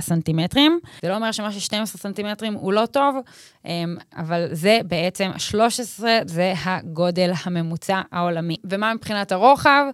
סנטימטרים. 0.00 0.80
זה 1.02 1.08
לא 1.08 1.14
אומר 1.14 1.32
שמה 1.32 1.52
ש-12 1.52 1.86
סנטימטרים 1.86 2.54
הוא 2.54 2.72
לא 2.72 2.86
טוב, 2.86 3.16
אמ, 3.64 3.96
אבל 4.16 4.48
זה 4.52 4.78
בעצם, 4.84 5.30
13 5.38 6.18
זה 6.26 6.54
הגודל 6.64 7.32
הממוצע 7.44 8.00
העולמי. 8.12 8.56
ומה 8.64 8.94
מבחינת 8.94 9.32
הרוחב? 9.32 9.84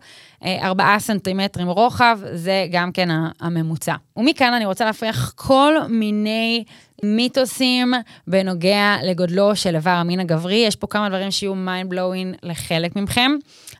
4 0.44 0.84
אה, 0.84 0.98
סנטימטרים 0.98 1.68
רוחב, 1.68 2.18
זה 2.32 2.66
גם 2.70 2.92
כן 2.92 3.08
הממוצע. 3.40 3.94
ומכאן 4.16 4.52
אני 4.52 4.66
רוצה 4.66 4.84
להפריח 4.84 5.32
כל 5.36 5.74
מיני 5.88 6.64
מיתוסים 7.02 7.94
בנוגע 8.26 8.96
לגודלו 9.04 9.56
של 9.56 9.74
איבר 9.74 9.90
המין 9.90 10.20
הגברי. 10.20 10.64
יש 10.66 10.76
פה 10.76 10.86
כמה 10.86 11.08
דברים 11.08 11.30
שיהיו 11.30 11.54
mind 11.54 11.92
blowing 11.92 12.36
לחלק 12.42 12.96
מכם. 12.96 13.32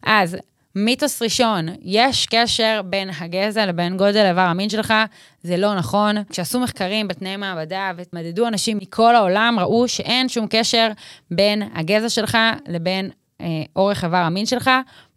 אז 0.03 0.37
מיתוס 0.77 1.23
ראשון, 1.23 1.67
יש 1.83 2.27
קשר 2.27 2.81
בין 2.85 3.11
הגזע 3.21 3.67
לבין 3.67 3.97
גודל 3.97 4.27
איבר 4.27 4.41
המין 4.41 4.69
שלך, 4.69 4.95
זה 5.43 5.57
לא 5.57 5.75
נכון. 5.75 6.17
כשעשו 6.31 6.61
מחקרים 6.61 7.09
בתנאי 7.09 7.37
מעבדה 7.37 7.93
והתמדדו 7.97 8.49
אנשים 8.49 8.79
מכל 8.79 9.15
העולם, 9.15 9.57
ראו 9.61 9.89
שאין 9.89 10.29
שום 10.29 10.47
קשר 10.51 10.89
בין 11.31 11.63
הגזע 11.75 12.09
שלך 12.09 12.39
לבין 12.69 13.11
אה, 13.41 13.47
אורך 13.77 14.05
איבר 14.05 14.17
המין 14.17 14.47
שלך, 14.47 14.71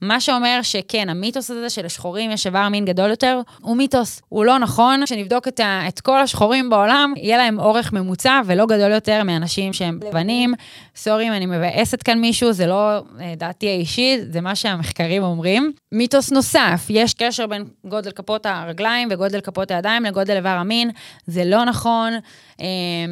מה 0.08 0.20
שאומר 0.20 0.60
שכן, 0.62 1.10
המיתוס 1.10 1.52
הזה 1.52 1.70
של 1.70 1.86
השחורים 1.86 2.32
יש 2.32 2.46
איבר 2.46 2.70
מין 2.70 2.86
גדול 2.86 3.10
יותר, 3.10 3.42
הוא 3.62 3.78
מיתוס, 3.78 4.22
הוא 4.30 4.46
לא 4.46 4.60
נכון. 4.60 5.06
כשנבדוק 5.06 5.48
את, 5.48 5.60
ה, 5.60 5.88
את 5.88 6.00
כל 6.00 6.20
השחורים 6.20 6.70
בעולם, 6.70 7.14
יהיה 7.18 7.38
להם 7.38 7.60
אורך 7.60 7.94
ממוצע 7.94 8.42
ולא 8.46 8.66
גדול 8.66 8.92
יותר 8.92 9.24
מאנשים 9.24 9.74
שהם 9.74 10.00
לבנים. 10.08 10.54
סורי 10.96 11.28
אם 11.28 11.34
אני 11.34 11.46
מבאסת 11.46 12.04
כאן 12.04 12.20
מישהו, 12.20 12.54
זה 12.54 12.68
לא 12.68 13.04
אה, 13.20 13.34
דעתי 13.38 13.68
האישית, 13.68 14.34
זה 14.34 14.42
מה 14.42 14.56
שהמחקרים 14.56 15.24
אומרים. 15.24 15.72
מיתוס 15.92 16.32
נוסף, 16.32 16.86
יש 16.90 17.14
קשר 17.14 17.48
בין 17.48 17.66
גודל 17.86 18.12
כפות 18.12 18.46
הרגליים 18.46 19.08
וגודל 19.12 19.42
כפות 19.42 19.72
הידיים 19.72 20.04
לגודל 20.04 20.36
איבר 20.36 20.50
המין, 20.50 20.90
זה 21.28 21.46
לא 21.46 21.66
נכון. 21.66 22.14
אה, 22.62 22.66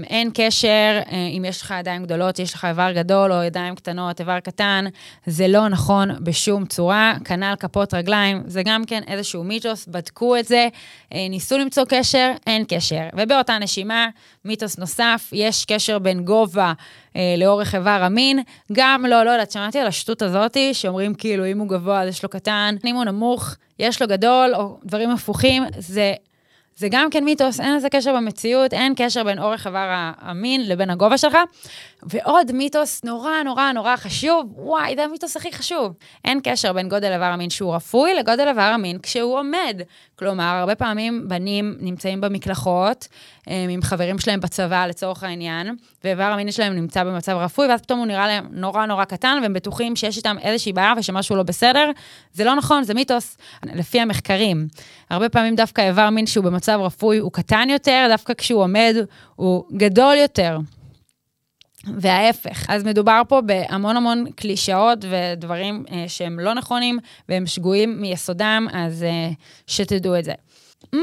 אין 0.10 0.30
קשר, 0.34 1.00
אה, 1.12 1.28
אם 1.38 1.46
יש 1.46 1.62
לך 1.62 1.74
ידיים 1.80 2.04
גדולות, 2.04 2.40
יש 2.40 2.54
לך 2.54 2.66
איבר 2.66 2.92
גדול, 2.92 3.32
או 3.34 3.44
ידיים 3.44 3.76
קטנות, 3.76 4.20
איבר 4.20 4.40
קטן, 4.40 4.86
זה 5.26 5.48
לא 5.48 5.68
נכון 5.68 6.24
בשום 6.24 6.66
צורה, 6.66 6.83
כנ"ל 7.26 7.54
כפות 7.60 7.94
רגליים, 7.94 8.44
זה 8.46 8.62
גם 8.66 8.86
כן 8.86 9.02
איזשהו 9.08 9.44
מיתוס, 9.44 9.88
בדקו 9.88 10.38
את 10.38 10.46
זה, 10.46 10.68
אה, 11.14 11.28
ניסו 11.30 11.58
למצוא 11.58 11.84
קשר, 11.90 12.32
אין 12.48 12.66
קשר. 12.68 13.04
ובאותה 13.18 13.58
נשימה, 13.58 14.08
מיתוס 14.46 14.78
נוסף, 14.78 15.30
יש 15.34 15.66
קשר 15.66 16.00
בין 16.00 16.26
גובה 16.26 16.74
אה, 17.16 17.36
לאורך 17.38 17.76
איבר 17.76 18.00
המין, 18.04 18.40
גם 18.72 19.06
לא, 19.10 19.24
לא 19.24 19.30
יודעת, 19.30 19.52
שמעתי 19.52 19.80
על 19.80 19.88
השטות 19.88 20.22
הזאתי, 20.22 20.74
שאומרים 20.74 21.16
כאילו 21.16 21.46
אם 21.46 21.60
הוא 21.60 21.68
גבוה 21.68 22.02
אז 22.02 22.10
יש 22.10 22.24
לו 22.24 22.30
קטן, 22.30 22.76
אם 22.86 22.96
הוא 22.96 23.04
נמוך, 23.04 23.56
יש 23.80 24.02
לו 24.02 24.08
גדול, 24.08 24.56
או 24.56 24.78
דברים 24.86 25.10
הפוכים, 25.10 25.64
זה... 25.78 26.14
זה 26.76 26.88
גם 26.92 27.10
כן 27.10 27.24
מיתוס, 27.24 27.60
אין 27.60 27.76
לזה 27.76 27.90
קשר 27.90 28.16
במציאות, 28.16 28.74
אין 28.74 28.94
קשר 28.98 29.24
בין 29.24 29.40
אורך 29.40 29.68
איבר 29.68 30.14
המין 30.20 30.70
לבין 30.70 30.90
הגובה 30.90 31.18
שלך. 31.18 31.38
ועוד 32.06 32.52
מיתוס 32.52 33.04
נורא 33.04 33.44
נורא 33.46 33.72
נורא 33.72 33.96
חשוב, 33.96 34.54
וואי, 34.56 34.96
זה 34.96 35.04
המיתוס 35.04 35.38
הכי 35.38 35.52
חשוב. 35.52 35.94
אין 36.26 36.40
קשר 36.44 36.74
בין 36.74 36.90
גודל 36.90 37.12
איבר 37.12 37.26
המין 37.26 37.50
שהוא 37.50 37.76
רפוי 37.76 38.14
לגודל 38.14 38.48
איבר 38.48 38.62
המין 38.62 39.00
כשהוא 39.00 39.40
עומד. 39.40 39.82
כלומר, 40.16 40.44
הרבה 40.44 40.76
פעמים 40.76 41.28
בנים 41.28 41.76
נמצאים 41.80 42.22
במקלחות 42.22 43.08
אה, 43.50 43.66
עם 43.70 43.82
חברים 43.82 44.20
שלהם 44.20 44.40
בצבא 44.40 44.86
לצורך 44.86 45.24
העניין, 45.24 45.76
ואיבר 46.04 46.24
המין 46.24 46.52
שלהם 46.52 46.74
נמצא 46.74 47.04
במצב 47.04 47.32
רפוי, 47.32 47.68
ואז 47.68 47.82
פתאום 47.82 48.00
הוא 48.00 48.08
נראה 48.08 48.28
להם 48.28 48.48
נורא 48.52 48.86
נורא 48.86 49.06
קטן, 49.06 49.40
והם 49.42 49.54
בטוחים 49.54 49.96
שיש 49.96 50.18
איתם 50.18 50.36
איזושהי 50.42 50.74
בעיה 50.74 50.94
ושמשהו 50.98 51.36
לא 51.36 51.44
בסדר. 51.44 51.92
זה 52.34 52.44
לא 52.44 52.56
נכון, 52.56 52.84
זה 52.84 52.94
מיתוס. 52.94 53.38
לפי 53.64 54.00
המחקרים, 54.00 54.68
הרבה 55.10 55.30
פעמים 55.30 55.56
דווקא 55.56 55.82
איבר 55.82 56.10
מין 56.10 56.26
שהוא 56.26 56.46
במצב 56.46 56.80
רפוי 56.82 57.18
הוא 57.18 57.32
קטן 57.32 57.70
יותר, 57.70 58.08
דווקא 58.10 58.34
כשהוא 58.34 58.62
עומד 58.62 58.96
הוא 59.36 59.64
גדול 59.78 60.16
יותר. 60.16 60.58
וההפך. 61.98 62.70
אז 62.70 62.84
מדובר 62.84 63.22
פה 63.28 63.42
בהמון 63.42 63.98
המון 63.98 64.26
קלישאות 64.36 65.06
ודברים 65.10 65.86
אה, 65.92 66.06
שהם 66.08 66.40
לא 66.40 66.54
נכונים 66.54 67.00
והם 67.30 67.48
שגויים 67.48 68.02
מיסודם, 68.02 68.68
אז 68.74 69.04
אה, 69.04 69.30
שתדעו 69.68 70.20
את 70.20 70.24
זה. 70.24 70.34
Mm, 70.96 70.98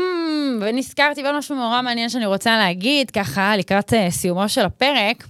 ונזכרתי 0.61 1.23
בעוד 1.23 1.39
משהו 1.39 1.57
נורא 1.57 1.83
מעניין 1.83 2.09
שאני 2.09 2.27
רוצה 2.27 2.59
להגיד, 2.59 3.11
ככה, 3.11 3.57
לקראת 3.57 3.95
אה, 3.95 4.11
סיומו 4.11 4.49
של 4.49 4.65
הפרק. 4.65 5.27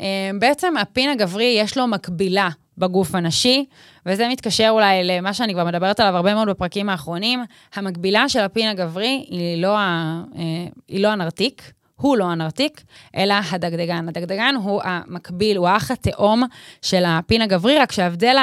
אה, 0.00 0.30
בעצם 0.38 0.76
הפין 0.76 1.10
הגברי 1.10 1.56
יש 1.58 1.78
לו 1.78 1.86
מקבילה 1.86 2.48
בגוף 2.78 3.14
הנשי, 3.14 3.64
וזה 4.06 4.28
מתקשר 4.28 4.68
אולי 4.70 5.04
למה 5.04 5.34
שאני 5.34 5.52
כבר 5.52 5.64
מדברת 5.64 6.00
עליו 6.00 6.16
הרבה 6.16 6.34
מאוד 6.34 6.48
בפרקים 6.48 6.88
האחרונים. 6.88 7.44
המקבילה 7.74 8.28
של 8.28 8.40
הפין 8.40 8.68
הגברי 8.68 9.26
היא 9.28 9.62
לא, 9.62 9.78
ה, 9.78 10.22
אה, 10.36 10.42
היא 10.88 11.00
לא 11.00 11.08
הנרתיק, 11.08 11.72
הוא 11.96 12.16
לא 12.16 12.24
הנרתיק, 12.24 12.82
אלא 13.16 13.34
הדגדגן. 13.50 14.08
הדגדגן 14.08 14.54
הוא 14.62 14.80
המקביל, 14.84 15.56
הוא 15.56 15.68
האח 15.68 15.90
התאום 15.90 16.42
של 16.82 17.04
הפין 17.06 17.42
הגברי, 17.42 17.78
רק 17.78 17.92
שההבדל 17.92 18.36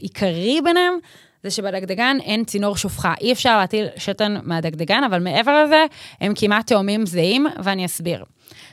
העיקרי 0.00 0.60
ביניהם 0.64 0.94
זה 1.42 1.50
שבדגדגן 1.50 2.16
אין 2.20 2.44
צינור 2.44 2.76
שופחה. 2.76 3.14
אי 3.20 3.32
אפשר 3.32 3.58
להטיל 3.58 3.86
שתן 3.96 4.36
מהדגדגן, 4.42 5.04
אבל 5.04 5.20
מעבר 5.20 5.64
לזה, 5.64 5.84
הם 6.20 6.32
כמעט 6.36 6.66
תאומים 6.66 7.06
זהים, 7.06 7.46
ואני 7.62 7.86
אסביר. 7.86 8.24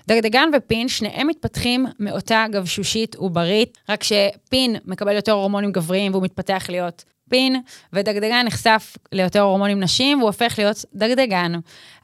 דגדגן 0.08 0.50
ופין, 0.58 0.88
שניהם 0.88 1.27
מתפתחים 1.27 1.86
מאותה 2.00 2.46
גבשושית 2.51 3.15
עוברית, 3.15 3.77
רק 3.89 4.03
שפין 4.03 4.75
מקבל 4.86 5.15
יותר 5.15 5.32
הורמונים 5.32 5.72
גבריים 5.72 6.12
והוא 6.12 6.24
מתפתח 6.24 6.65
להיות 6.70 7.03
פין, 7.29 7.62
ודגדגן 7.94 8.46
נחשף 8.46 8.98
ליותר 9.12 9.41
הורמונים 9.41 9.79
נשים, 9.79 10.17
והוא 10.17 10.27
הופך 10.27 10.55
להיות 10.58 10.86
דגדגן. 10.94 11.53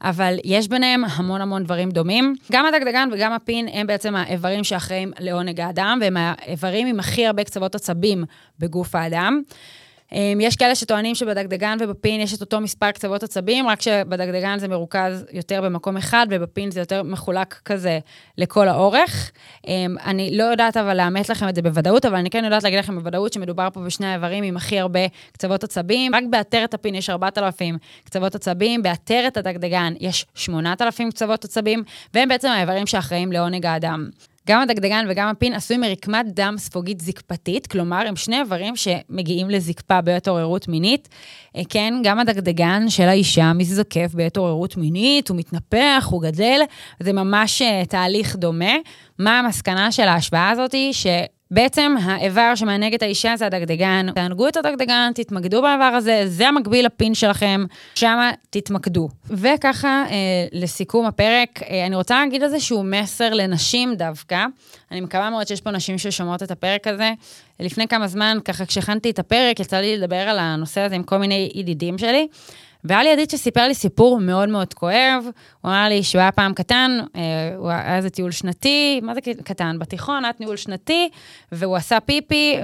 אבל 0.00 0.38
יש 0.44 0.68
ביניהם 0.68 1.04
המון 1.04 1.40
המון 1.40 1.64
דברים 1.64 1.90
דומים. 1.90 2.34
גם 2.52 2.66
הדגדגן 2.66 3.08
וגם 3.12 3.32
הפין 3.32 3.68
הם 3.72 3.86
בעצם 3.86 4.16
האיברים 4.16 4.64
שאחראים 4.64 5.12
לעונג 5.18 5.60
האדם, 5.60 5.98
והם 6.02 6.16
האיברים 6.16 6.86
עם 6.86 7.00
הכי 7.00 7.26
הרבה 7.26 7.44
קצוות 7.44 7.74
עצבים 7.74 8.24
בגוף 8.58 8.94
האדם. 8.94 9.42
אמ, 10.12 10.40
יש 10.40 10.56
כאלה 10.56 10.74
שטוענים 10.74 11.14
שבדגדגן 11.14 11.76
ובפין 11.80 12.20
יש 12.20 12.34
את 12.34 12.40
אותו 12.40 12.60
מספר 12.60 12.90
קצוות 12.90 13.22
עצבים, 13.22 13.68
רק 13.68 13.82
שבדגדגן 13.82 14.58
זה 14.58 14.68
מרוכז 14.68 15.24
יותר 15.32 15.60
במקום 15.60 15.96
אחד, 15.96 16.26
ובפין 16.30 16.70
זה 16.70 16.80
יותר 16.80 17.02
מחולק 17.02 17.60
כזה 17.64 17.98
לכל 18.38 18.68
האורך. 18.68 19.32
אמ, 19.66 19.96
אני 20.04 20.36
לא 20.36 20.44
יודעת 20.44 20.76
אבל 20.76 20.96
לאמת 20.96 21.28
לכם 21.28 21.48
את 21.48 21.54
זה 21.54 21.62
בוודאות, 21.62 22.04
אבל 22.04 22.16
אני 22.16 22.30
כן 22.30 22.44
יודעת 22.44 22.62
להגיד 22.62 22.78
לכם 22.78 22.98
בוודאות 22.98 23.32
שמדובר 23.32 23.68
פה 23.72 23.80
בשני 23.80 24.06
האיברים 24.06 24.44
עם 24.44 24.56
הכי 24.56 24.78
הרבה 24.78 25.00
קצוות 25.32 25.64
עצבים. 25.64 26.14
רק 26.14 26.22
בעטרת 26.30 26.74
הפין 26.74 26.94
יש 26.94 27.10
4,000 27.10 27.78
קצוות 28.04 28.34
עצבים, 28.34 28.82
בעטרת 28.82 29.36
הדגדגן 29.36 29.94
יש 30.00 30.26
8,000 30.34 31.10
קצוות 31.10 31.44
עצבים, 31.44 31.82
והם 32.14 32.28
בעצם 32.28 32.48
האיברים 32.48 32.86
שאחראים 32.86 33.32
לעונג 33.32 33.66
האדם. 33.66 34.10
גם 34.48 34.62
הדגדגן 34.62 35.06
וגם 35.08 35.28
הפין 35.28 35.54
עשויים 35.54 35.80
מרקמת 35.80 36.26
דם 36.34 36.54
ספוגית 36.58 37.00
זקפתית, 37.00 37.66
כלומר, 37.66 38.04
הם 38.06 38.16
שני 38.16 38.40
איברים 38.40 38.74
שמגיעים 38.76 39.50
לזקפה 39.50 40.00
בעת 40.00 40.28
עוררות 40.28 40.68
מינית. 40.68 41.08
אה, 41.56 41.62
כן, 41.68 41.94
גם 42.04 42.18
הדגדגן 42.18 42.88
של 42.88 43.08
האישה 43.08 43.52
מזדקף 43.52 44.14
בעת 44.14 44.36
עוררות 44.36 44.76
מינית, 44.76 45.28
הוא 45.28 45.36
מתנפח, 45.36 46.08
הוא 46.10 46.22
גדל, 46.22 46.60
זה 47.00 47.12
ממש 47.12 47.62
אה, 47.62 47.82
תהליך 47.88 48.36
דומה. 48.36 48.74
מה 49.18 49.38
המסקנה 49.38 49.92
של 49.92 50.08
ההשוואה 50.08 50.50
הזאת? 50.50 50.74
ש... 50.92 51.06
בעצם 51.52 51.94
האיבר 52.02 52.54
שמענג 52.54 52.94
את 52.94 53.02
האישה 53.02 53.36
זה 53.36 53.46
הדגדגן. 53.46 54.06
תענגו 54.14 54.48
את 54.48 54.56
הדגדגן, 54.56 55.10
תתמקדו 55.14 55.62
באיבר 55.62 55.84
הזה, 55.84 56.22
זה 56.26 56.48
המקביל 56.48 56.86
לפין 56.86 57.14
שלכם, 57.14 57.64
שם 57.94 58.30
תתמקדו. 58.50 59.08
וככה, 59.30 60.04
אה, 60.10 60.46
לסיכום 60.52 61.06
הפרק, 61.06 61.62
אה, 61.62 61.86
אני 61.86 61.96
רוצה 61.96 62.24
להגיד 62.24 62.42
איזשהו 62.42 62.82
מסר 62.84 63.34
לנשים 63.34 63.94
דווקא. 63.94 64.44
אני 64.90 65.00
מקווה 65.00 65.30
מאוד 65.30 65.46
שיש 65.46 65.60
פה 65.60 65.70
נשים 65.70 65.98
ששומעות 65.98 66.42
את 66.42 66.50
הפרק 66.50 66.86
הזה. 66.86 67.12
לפני 67.60 67.88
כמה 67.88 68.06
זמן, 68.06 68.38
ככה 68.44 68.66
כשהכנתי 68.66 69.10
את 69.10 69.18
הפרק, 69.18 69.60
יצא 69.60 69.76
לי 69.76 69.96
לדבר 69.96 70.16
על 70.16 70.38
הנושא 70.38 70.80
הזה 70.80 70.94
עם 70.94 71.02
כל 71.02 71.18
מיני 71.18 71.50
ידידים 71.54 71.98
שלי. 71.98 72.28
והיה 72.84 73.02
לי 73.02 73.08
ידיד 73.08 73.30
שסיפר 73.30 73.68
לי 73.68 73.74
סיפור 73.74 74.20
מאוד 74.20 74.48
מאוד 74.48 74.74
כואב, 74.74 75.24
הוא 75.60 75.70
אמר 75.70 75.88
לי 75.88 76.02
שהוא 76.02 76.20
היה 76.20 76.32
פעם 76.32 76.54
קטן, 76.54 76.98
אה, 77.16 77.20
הוא 77.56 77.70
היה 77.70 77.96
איזה 77.96 78.10
טיול 78.10 78.30
שנתי, 78.30 79.00
מה 79.02 79.14
זה 79.14 79.20
קטן? 79.44 79.78
בתיכון 79.78 80.24
היה 80.24 80.32
טיול 80.32 80.56
שנתי, 80.56 81.08
והוא 81.52 81.76
עשה 81.76 82.00
פיפי, 82.00 82.56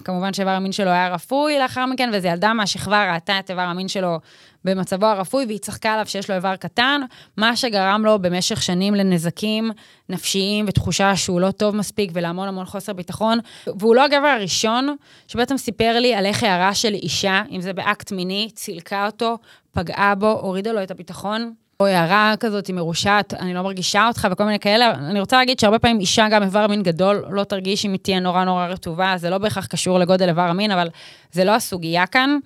וכמובן 0.00 0.32
שאיבר 0.32 0.50
המין 0.50 0.72
שלו 0.72 0.90
היה 0.90 1.08
רפוי 1.08 1.58
לאחר 1.58 1.86
מכן, 1.86 2.08
ואיזו 2.12 2.28
ילדה 2.28 2.52
מהשכבה 2.52 3.14
ראתה 3.14 3.38
את 3.38 3.50
איבר 3.50 3.62
המין 3.62 3.88
שלו 3.88 4.18
במצבו 4.64 5.06
הרפוי, 5.06 5.44
והיא 5.46 5.58
צחקה 5.58 5.92
עליו 5.92 6.06
שיש 6.06 6.30
לו 6.30 6.36
איבר 6.36 6.56
קטן, 6.56 7.00
מה 7.36 7.56
שגרם 7.56 8.02
לו 8.04 8.18
במשך 8.18 8.62
שנים 8.62 8.94
לנזקים 8.94 9.70
נפשיים 10.08 10.64
ותחושה 10.68 11.16
שהוא 11.16 11.40
לא 11.40 11.50
טוב 11.50 11.76
מספיק 11.76 12.10
ולהמון 12.14 12.48
המון 12.48 12.66
חוסר 12.66 12.92
ביטחון. 12.92 13.38
והוא 13.66 13.94
לא 13.94 14.04
הגבר 14.04 14.26
הראשון 14.26 14.96
שבעצם 15.28 15.56
סיפר 15.56 15.98
לי 16.00 16.14
על 16.14 16.26
איך 16.26 16.42
הערה 16.42 16.74
של 16.74 16.94
אישה, 16.94 17.42
אם 17.50 17.60
זה 17.60 17.72
באקט 17.72 18.12
מיני, 18.12 18.48
צילקה 18.54 19.06
אותו, 19.06 19.38
פגעה 19.72 20.14
בו, 20.14 20.30
הורידה 20.30 20.72
לו 20.72 20.82
את 20.82 20.90
הביטחון. 20.90 21.52
או 21.80 21.86
הערה 21.86 22.34
כזאת 22.40 22.70
מרושעת, 22.70 23.34
אני 23.34 23.54
לא 23.54 23.62
מרגישה 23.62 24.08
אותך 24.08 24.28
וכל 24.30 24.44
מיני 24.44 24.58
כאלה. 24.58 24.90
אני 24.94 25.20
רוצה 25.20 25.36
להגיד 25.36 25.58
שהרבה 25.60 25.78
פעמים 25.78 26.00
אישה, 26.00 26.28
גם 26.28 26.42
איבר 26.42 26.66
מין 26.66 26.82
גדול, 26.82 27.24
לא 27.30 27.44
תרגיש 27.44 27.86
אם 27.86 27.92
היא 27.92 28.00
תהיה 28.00 28.20
נורא 28.20 28.44
נורא 28.44 28.66
רטובה, 28.66 29.14
זה 29.16 29.30
לא 29.30 29.38
בהכרח 29.38 29.66
קשור 29.66 29.98
לגודל 29.98 30.28
איבר 30.28 30.42
המין, 30.42 30.70
אבל 30.70 30.88
זה 31.32 31.44
לא 31.44 31.54
הסוגיה 31.54 32.06
כאן. 32.06 32.38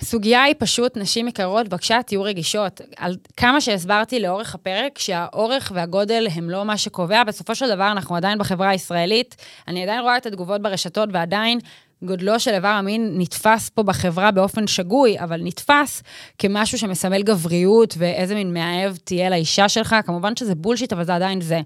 הסוגיה 0.00 0.42
היא 0.42 0.54
פשוט, 0.58 0.96
נשים 0.96 1.28
יקרות, 1.28 1.68
בבקשה, 1.68 2.02
תהיו 2.02 2.22
רגישות. 2.22 2.80
על 2.96 3.16
כמה 3.36 3.60
שהסברתי 3.60 4.20
לאורך 4.20 4.54
הפרק, 4.54 4.98
שהאורך 4.98 5.72
והגודל 5.74 6.26
הם 6.34 6.50
לא 6.50 6.64
מה 6.64 6.76
שקובע, 6.76 7.24
בסופו 7.24 7.54
של 7.54 7.68
דבר 7.68 7.92
אנחנו 7.92 8.16
עדיין 8.16 8.38
בחברה 8.38 8.68
הישראלית, 8.68 9.36
אני 9.68 9.82
עדיין 9.82 10.00
רואה 10.00 10.16
את 10.16 10.26
התגובות 10.26 10.62
ברשתות, 10.62 11.08
ועדיין 11.12 11.58
גודלו 12.06 12.40
של 12.40 12.50
איבר 12.54 12.68
המין 12.68 13.14
נתפס 13.16 13.68
פה 13.68 13.82
בחברה 13.82 14.30
באופן 14.30 14.66
שגוי, 14.66 15.20
אבל 15.20 15.40
נתפס 15.44 16.02
כמשהו 16.38 16.78
שמסמל 16.78 17.22
גבריות 17.22 17.94
ואיזה 17.98 18.34
מין 18.34 18.54
מאהב 18.54 18.96
תהיה 18.96 19.30
לאישה 19.30 19.68
שלך. 19.68 19.96
כמובן 20.06 20.36
שזה 20.36 20.54
בולשיט, 20.54 20.92
אבל 20.92 21.04
זה 21.04 21.14
עדיין 21.14 21.40
זה. 21.40 21.60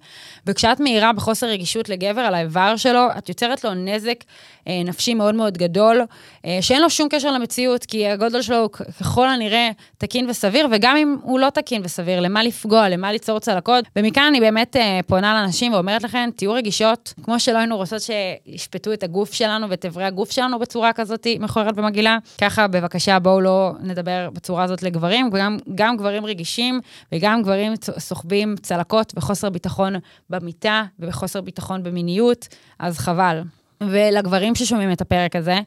וכשאת 0.47 0.80
מאירה 0.80 1.12
בחוסר 1.12 1.47
רגישות 1.47 1.88
לגבר 1.88 2.20
על 2.20 2.35
האיבר 2.35 2.76
שלו, 2.76 3.06
את 3.18 3.28
יוצרת 3.28 3.64
לו 3.64 3.75
נזק 3.75 4.25
אה, 4.68 4.82
נפשי 4.85 5.14
מאוד 5.14 5.35
מאוד 5.35 5.59
גדול, 5.59 6.00
אה, 6.44 6.59
שאין 6.61 6.82
לו 6.82 6.90
שום 6.90 7.09
קשר 7.09 7.32
למציאות, 7.32 7.85
כי 7.85 8.06
הגודל 8.06 8.42
שלו 8.42 8.56
הוא 8.56 8.70
ככל 8.70 9.28
הנראה 9.28 9.70
תקין 9.99 10.30
וסביר, 10.30 10.68
וגם 10.70 10.97
אם 10.97 11.16
הוא 11.23 11.40
לא 11.40 11.50
תקין 11.50 11.82
וסביר, 11.85 12.20
למה 12.20 12.42
לפגוע, 12.42 12.88
למה 12.88 13.12
ליצור 13.12 13.38
צלקות. 13.38 13.85
ומכאן 13.97 14.25
אני 14.28 14.40
באמת 14.40 14.76
אה, 14.76 15.00
פונה 15.06 15.35
לאנשים 15.35 15.73
ואומרת 15.73 16.02
לכם, 16.02 16.28
תהיו 16.37 16.52
רגישות, 16.52 17.14
כמו 17.23 17.40
שלא 17.40 17.59
היינו 17.59 17.76
רוצות 17.76 18.00
שישפטו 18.00 18.92
את 18.92 19.02
הגוף 19.02 19.32
שלנו 19.32 19.70
ואת 19.70 19.85
אברי 19.85 20.04
הגוף 20.04 20.29
שלנו 20.30 20.58
בצורה 20.58 20.92
כזאת 20.92 21.26
מכוערת 21.40 21.78
ומגעילה, 21.78 22.18
ככה 22.40 22.68
בבקשה 22.68 23.18
בואו 23.18 23.40
לא 23.40 23.72
נדבר 23.80 24.28
בצורה 24.32 24.62
הזאת 24.62 24.82
לגברים, 24.82 25.30
וגם 25.32 25.58
גם 25.75 25.96
גברים 25.96 26.26
רגישים 26.26 26.80
וגם 27.12 27.42
גברים 27.42 27.72
סוחבים 27.99 28.54
צלקות 28.62 29.12
וחוסר 29.16 29.50
ביטחון 29.50 29.94
במיטה 30.30 30.84
ובחוסר 30.99 31.40
ביטחון 31.40 31.82
במיניות, 31.82 32.49
אז 32.78 32.99
חבל. 32.99 33.42
ולגברים 33.80 34.54
ששומעים 34.54 34.92
את 34.92 35.00
הפרק 35.00 35.37
הזה. 35.37 35.58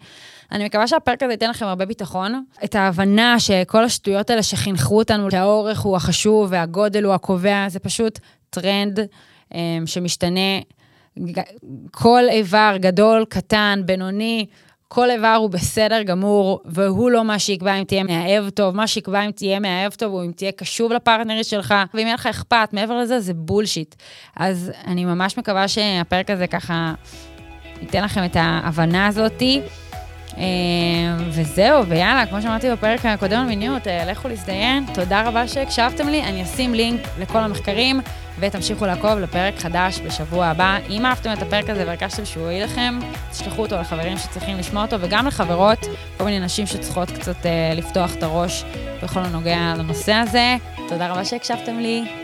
אני 0.51 0.65
מקווה 0.65 0.87
שהפרק 0.87 1.23
הזה 1.23 1.33
ייתן 1.33 1.49
לכם 1.49 1.65
הרבה 1.65 1.85
ביטחון. 1.85 2.43
את 2.63 2.75
ההבנה 2.75 3.39
שכל 3.39 3.83
השטויות 3.83 4.29
האלה 4.29 4.43
שחינכו 4.43 4.97
אותנו, 4.97 5.31
שהאורך 5.31 5.79
הוא 5.79 5.95
החשוב 5.95 6.47
והגודל 6.51 7.03
הוא 7.03 7.13
הקובע, 7.13 7.65
זה 7.69 7.79
פשוט 7.79 8.19
טרנד 8.49 8.99
אמ, 8.99 9.55
שמשתנה. 9.85 10.59
כל 11.91 12.23
איבר, 12.29 12.75
גדול, 12.79 13.25
קטן, 13.29 13.81
בינוני, 13.85 14.45
כל 14.87 15.11
איבר 15.11 15.35
הוא 15.39 15.49
בסדר 15.49 16.03
גמור, 16.03 16.59
והוא 16.65 17.11
לא 17.11 17.23
מה 17.23 17.39
שיקבע 17.39 17.75
אם 17.75 17.83
תהיה 17.83 18.03
מאהב 18.03 18.49
טוב, 18.49 18.75
מה 18.75 18.87
שיקבע 18.87 19.25
אם 19.25 19.31
תהיה 19.31 19.59
מאהב 19.59 19.93
טוב 19.93 20.13
הוא 20.13 20.23
אם 20.23 20.31
תהיה 20.31 20.51
קשוב 20.51 20.91
לפרטנרית 20.93 21.45
שלך, 21.45 21.73
ואם 21.93 22.03
יהיה 22.05 22.13
לך 22.13 22.27
אכפת, 22.27 22.69
מעבר 22.71 22.97
לזה 22.97 23.19
זה 23.19 23.33
בולשיט. 23.33 23.95
אז 24.35 24.71
אני 24.87 25.05
ממש 25.05 25.37
מקווה 25.37 25.67
שהפרק 25.67 26.29
הזה 26.29 26.47
ככה 26.47 26.93
ייתן 27.81 28.03
לכם 28.03 28.25
את 28.25 28.35
ההבנה 28.39 29.07
הזאתי. 29.07 29.61
אה, 30.37 30.43
וזהו, 31.29 31.85
ויאללה, 31.87 32.25
כמו 32.25 32.41
שאמרתי 32.41 32.71
בפרק 32.71 33.05
הקודם 33.05 33.39
על 33.39 33.45
מיניות, 33.45 33.87
אה, 33.87 34.05
לכו 34.05 34.27
להזדיין. 34.27 34.85
תודה 34.93 35.27
רבה 35.27 35.47
שהקשבתם 35.47 36.07
לי, 36.07 36.23
אני 36.23 36.43
אשים 36.43 36.73
לינק 36.73 37.01
לכל 37.19 37.37
המחקרים, 37.37 38.01
ותמשיכו 38.39 38.85
לעקוב 38.85 39.19
לפרק 39.19 39.59
חדש 39.59 39.99
בשבוע 39.99 40.45
הבא. 40.45 40.77
אם 40.89 41.05
אהבתם 41.05 41.33
את 41.33 41.41
הפרק 41.41 41.69
הזה 41.69 41.83
והרגשתם 41.87 42.25
שהוא 42.25 42.43
יועיל 42.43 42.63
לכם, 42.63 42.99
תשלחו 43.31 43.61
אותו 43.61 43.75
לחברים 43.75 44.17
שצריכים 44.17 44.57
לשמוע 44.57 44.83
אותו, 44.83 44.97
וגם 45.01 45.27
לחברות, 45.27 45.79
כל 46.17 46.23
מיני 46.23 46.39
נשים 46.39 46.67
שצריכות 46.67 47.11
קצת 47.11 47.35
uh, 47.43 47.75
לפתוח 47.75 48.15
את 48.15 48.23
הראש 48.23 48.63
בכל 49.03 49.19
הנוגע 49.19 49.73
לנושא 49.77 50.13
הזה. 50.13 50.55
תודה 50.89 51.11
רבה 51.11 51.25
שהקשבתם 51.25 51.79
לי, 51.79 52.22